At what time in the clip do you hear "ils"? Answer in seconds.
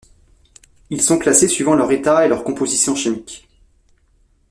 0.89-1.01